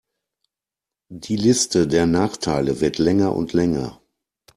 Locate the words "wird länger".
2.81-3.35